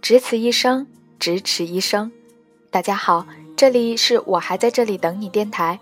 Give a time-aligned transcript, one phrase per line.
[0.00, 0.86] 只此一生，
[1.20, 2.10] 咫尺一生。
[2.70, 5.78] 大家好，这里是我还在这里等你电台，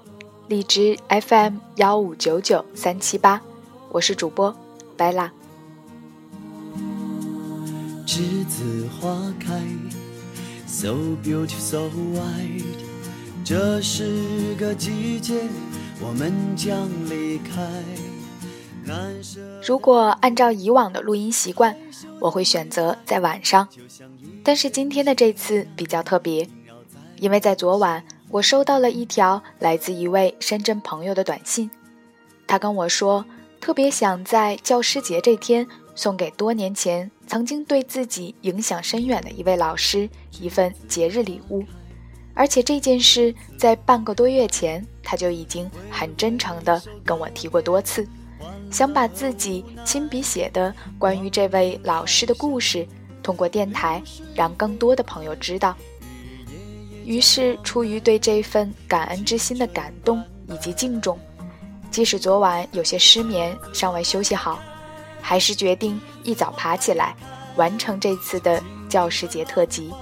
[0.49, 3.41] 荔枝 FM 幺五九九三七八，
[3.93, 4.53] 我是主播
[4.97, 5.31] 白拉。
[8.05, 9.63] 栀子花开
[10.67, 11.79] ，so beautiful so
[12.13, 12.65] white。
[13.45, 15.35] 这是个季节，
[15.99, 17.63] 我们将离开。
[19.65, 21.77] 如果按照以往的录音习惯，
[22.21, 23.67] 我会选择在晚上。
[24.45, 26.49] 但是今天的这次比较特别，
[27.19, 31.71] 因为在昨晚我收到了一条来自一位深圳朋友的短信，
[32.47, 33.25] 他跟我说
[33.61, 41.65] 特别想在教师节这天送给多年前曾经对自己影响深远的一位老师一份节日礼物，
[42.35, 48.05] 而且这件事在半个多月前他就已经很真诚地跟我提过多次，
[48.73, 52.85] 想把自己亲笔写的关于这位老师的故事。
[53.23, 54.03] 通过电台，
[54.35, 55.77] 让更多的朋友知道。
[57.05, 61.17] 于是，出于对这份感恩之心的感动以及敬重，
[61.91, 64.59] 即使昨晚有些失眠，尚未休息好，
[65.21, 67.17] 还是决定一早爬起来，
[67.57, 69.93] 完成这次的教师节特辑。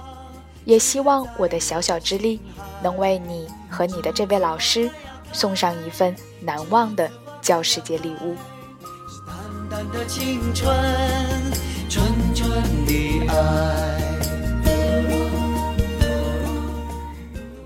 [0.63, 2.39] 也希望我的小小之力，
[2.81, 4.89] 能为你和你的这位老师，
[5.33, 8.35] 送上一份难忘的教师节礼物。
[9.27, 9.35] 淡
[9.69, 10.73] 淡的青春。
[11.87, 12.51] 纯纯
[12.85, 14.01] 的爱。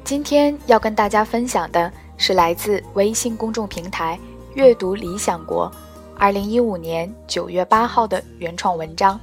[0.03, 4.19] 今天要跟大家分享的是来自微信公众平台
[4.53, 5.71] “阅读理想国”
[6.15, 9.15] 二零一五年九月八号的原创文章《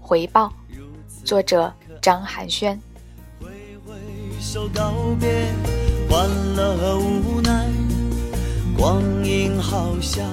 [0.00, 0.52] 回报》，
[1.24, 2.80] 作者张寒轩。
[6.08, 7.70] 欢乐和无奈
[8.76, 10.26] 光阴好像。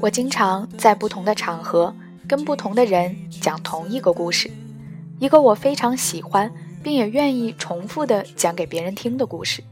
[0.00, 1.94] 我经常在不同的场合
[2.26, 4.50] 跟不同的人讲同一个故事，
[5.18, 6.52] 一个我非常喜欢
[6.82, 9.62] 并也愿意重复的讲给别人听的故事。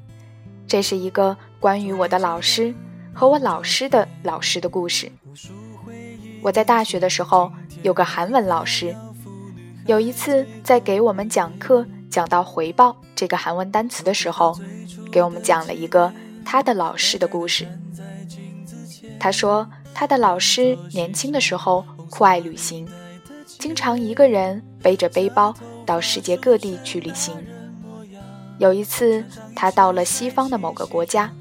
[0.67, 2.75] 这是一个关于我的老师
[3.15, 5.11] 和我老师的老师的故事。
[6.43, 7.51] 我在大学的时候
[7.83, 8.95] 有个韩文老师，
[9.87, 14.59] 有一次在给我们讲课讲到“回报”这个韩文单词的时候，
[15.11, 16.13] 给我们讲了一个
[16.45, 17.67] 他的老师的故事。
[19.19, 19.69] 他说。
[19.99, 22.87] 他的老师年轻的时候酷爱旅行，
[23.47, 25.53] 经常一个人背着背包
[25.85, 27.35] 到世界各地去旅行。
[28.59, 29.25] 有一次，
[29.57, 31.33] 他到了西方的某个国家，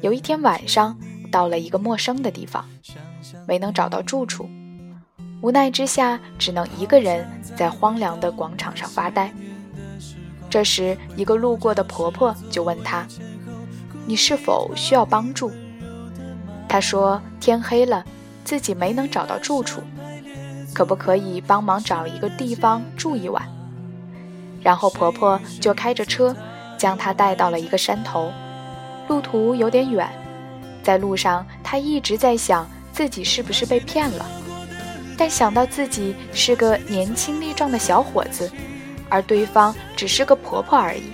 [0.00, 0.98] 有一天晚上
[1.30, 2.64] 到了一个陌生的地方，
[3.46, 4.48] 没能找到住处，
[5.42, 9.30] 无奈之下只能一个人在荒凉的广场上发呆。
[10.48, 13.06] 这时，一个路过的婆婆就问他
[14.08, 15.52] ：“你是否需要帮助？”
[16.66, 18.02] 他说：“天黑了，
[18.46, 19.82] 自己没能找到住处，
[20.74, 23.42] 可不可以帮忙找一个地方住一晚？”
[24.62, 26.34] 然后婆婆就开着车，
[26.78, 28.32] 将她带到了一个山头。
[29.08, 30.08] 路途有点远，
[30.82, 34.24] 在路上她一直在想自己是不是被骗了，
[35.16, 38.50] 但想到自己是个年轻力壮的小伙子，
[39.08, 41.10] 而对方只是个婆婆而已，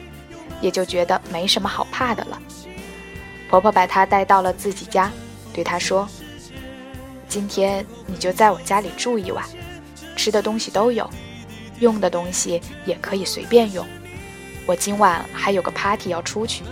[0.61, 2.39] 也就觉得没什么好怕的了。
[3.49, 5.11] 婆婆把她带到了自己家。
[5.55, 6.07] 对他说
[7.27, 9.45] ：“今天你就在我家里住一晚，
[10.17, 11.09] 吃的东西都有，
[11.79, 13.87] 用的东西也可以随便用。
[14.67, 16.65] 我今晚还有个 party 要出去，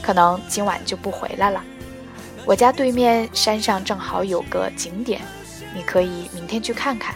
[0.00, 1.62] 可能今晚就不回来了。
[2.46, 5.20] 我家对面山上正好有个景点，
[5.74, 7.14] 你可以明天去看看。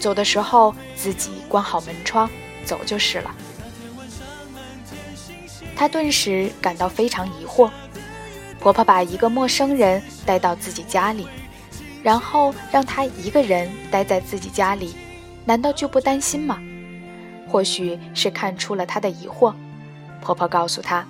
[0.00, 2.28] 走的时候自己关好门窗，
[2.64, 3.34] 走就是了。”
[5.76, 7.70] 他顿时感到非常疑惑。
[8.58, 11.28] 婆婆把一个陌生人带到自己家里，
[12.08, 14.94] 然后让他一个人待在自己家里，
[15.44, 16.58] 难道就不担心吗？
[17.46, 19.52] 或许是看出了他的疑惑，
[20.22, 21.06] 婆婆告诉他：“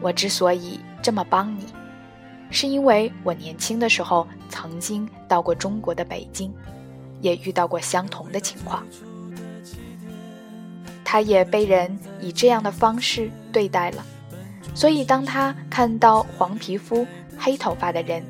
[0.00, 1.66] 我之所以这么帮你，
[2.52, 6.54] 是因为我年轻的时候曾经到过中国的北京，
[7.20, 8.86] 也遇到过相同的情况。
[11.04, 14.06] 他也被人以这样的方式对待了。”
[14.76, 17.04] 所以，当他看到黄皮肤、
[17.36, 18.22] 黑头发的人，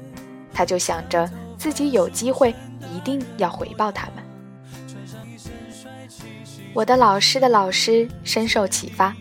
[0.58, 2.52] 他就想着自己有机会
[2.92, 4.24] 一定要回报他们。
[6.74, 9.14] 我的老师的老师深受启发，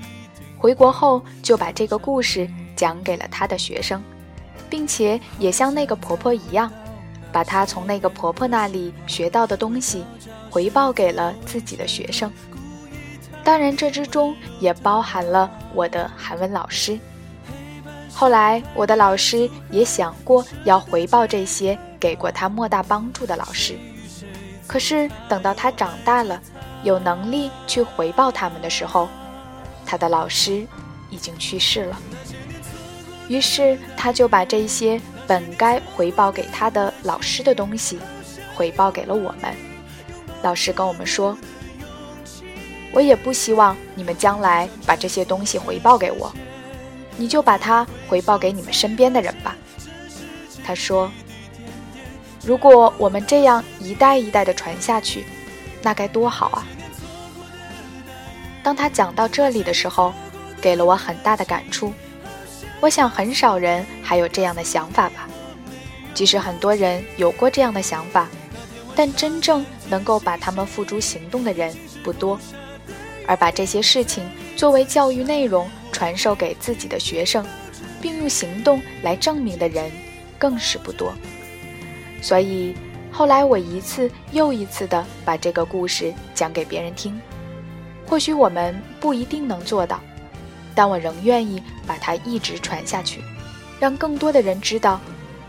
[0.57, 4.01] 回国后就把这个故事讲给了他的学生，
[4.67, 6.71] 并且也像那个婆婆一样，
[7.31, 10.03] 把她从那个婆婆那里学到的东西
[10.49, 12.33] 回报给了自己的学生。
[13.43, 16.97] 当然，这之中也包含了我的韩文老师。
[18.19, 23.77] 后来，我的老师也想过要回报这些给过他莫大帮助的老师，
[24.65, 26.41] 可是等到他长大了。
[26.83, 29.07] 有能力去回报他们的时候，
[29.85, 30.65] 他的老师
[31.11, 31.97] 已经去世了。
[33.27, 37.99] 于是他就把这些本该回报给他的老师的东西，
[38.55, 39.55] 回报给了我们。
[40.41, 41.37] 老师跟我们说
[42.91, 46.31] ：“我也不希望你们将来把这些东西回报给我，
[47.17, 49.55] 你就把它回报给你们身边的人吧。”
[50.63, 51.11] 他说
[52.45, 55.25] ：“如果我们这样一代一代的传下去。”
[55.83, 56.65] 那该多好啊！
[58.63, 60.11] 当他讲到这里的时候，
[60.59, 61.93] 给了我很大的感触。
[62.81, 65.29] 我想很少人还有这样的想法吧。
[66.15, 68.27] 即使很多人有过这样的想法，
[68.95, 71.73] 但真正能够把他们付诸行动的人
[72.03, 72.37] 不多，
[73.27, 74.27] 而把这些事情
[74.57, 77.44] 作为教育内容传授给自己的学生，
[77.99, 79.91] 并用行动来证明的人
[80.38, 81.11] 更是不多。
[82.21, 82.75] 所以。
[83.09, 87.19] 后来我一次又一次地把这个故事讲给别人听，
[88.05, 89.99] 或许我们不一定能做到，
[90.75, 93.23] 但我仍愿意把它一直传下去，
[93.79, 95.01] 让更多的人知道，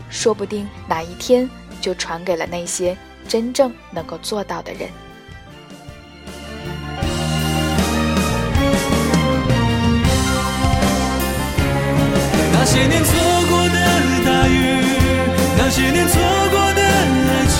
[0.09, 1.47] 说不定哪一天
[1.79, 2.97] 就传给了那些
[3.27, 4.89] 真正能够做到的人。
[12.79, 13.11] 些年错
[13.49, 13.75] 过的
[14.23, 14.55] 大雨，
[15.57, 16.15] 那些年错
[16.49, 17.59] 过的爱情。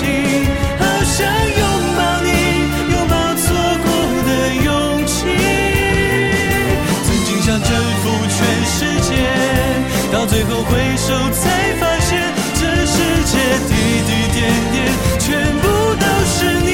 [0.79, 1.27] 好想
[1.59, 1.61] 拥
[1.97, 2.29] 抱你，
[2.89, 3.43] 拥抱错
[3.83, 3.87] 过
[4.23, 4.29] 的
[4.63, 5.27] 勇气。
[7.03, 7.69] 曾经想征
[7.99, 9.11] 服全世界，
[10.09, 12.23] 到最后回首才发现，
[12.55, 12.95] 这世
[13.25, 13.35] 界
[13.67, 13.75] 滴
[14.07, 14.39] 滴点
[14.71, 14.77] 点，
[15.19, 15.27] 全
[15.57, 15.67] 部
[15.99, 16.71] 都是你。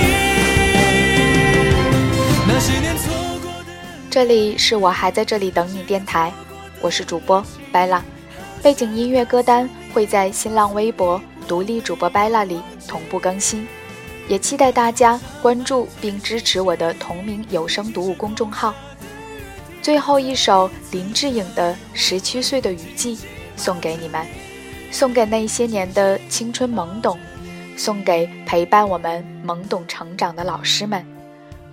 [2.47, 3.73] 那些年错过的。
[4.11, 6.31] 这里是我还在这里等你电台，
[6.79, 8.05] 我是主播白浪，
[8.65, 11.21] 背景音乐歌单会在新浪微博。
[11.47, 13.67] 独立主播 Bella 里同步更新，
[14.27, 18.73] 也期待大家关注并支持我的同名有声读物公众号。
[19.83, 23.15] 最后一首林志颖的《十七岁的雨季》
[23.55, 24.25] 送给你们，
[24.89, 27.19] 送给那些年的青春懵懂，
[27.77, 31.05] 送给陪伴我们懵懂成长的老师们。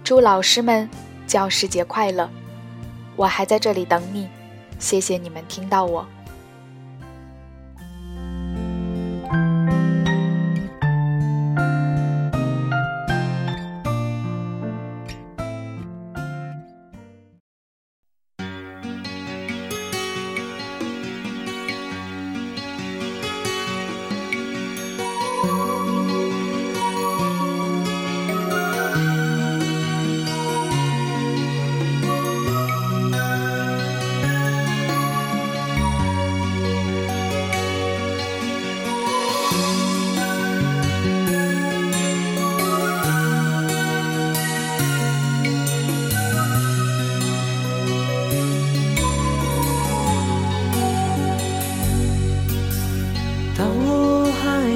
[0.05, 0.87] 祝老师们
[1.27, 2.29] 教师节快乐！
[3.17, 4.29] 我还在这里等你，
[4.79, 6.07] 谢谢你们听到我。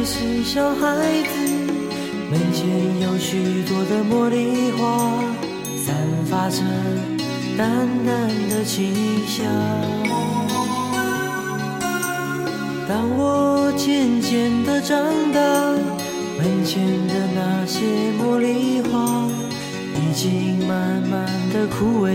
[0.09, 0.87] 是小孩
[1.25, 1.37] 子
[2.31, 5.11] 门前有许多的茉莉花，
[5.77, 5.97] 散
[6.27, 6.63] 发着
[7.59, 7.69] 淡
[8.07, 8.95] 淡的清
[9.27, 9.45] 香。
[12.89, 14.97] 当我渐渐的长
[15.33, 15.41] 大，
[16.39, 17.81] 门前的那些
[18.23, 19.27] 茉莉花
[19.97, 22.15] 已经慢慢的枯萎，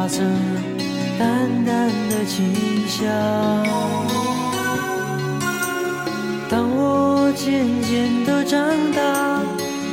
[0.00, 0.22] 发着
[1.18, 3.06] 淡淡的清香。
[6.48, 8.58] 当我渐渐的长
[8.92, 9.42] 大，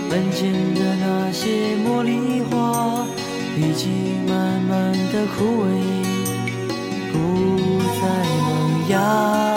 [0.10, 3.06] 门前的那些茉莉花
[3.58, 5.68] 已经慢慢的枯萎，
[7.12, 7.18] 不
[8.00, 8.02] 再
[8.46, 9.57] 萌芽。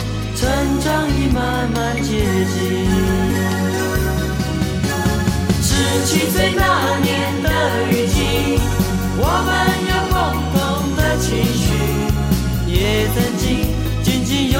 [0.41, 2.57] 成长已慢慢接近。
[5.61, 5.69] 十
[6.03, 7.47] 七岁那年的
[7.91, 8.17] 雨季，
[9.17, 9.49] 我们
[9.85, 10.17] 有共
[10.51, 10.57] 同
[10.95, 11.63] 的情绪，
[12.65, 12.73] 也
[13.13, 13.45] 曾经
[14.01, 14.59] 紧紧拥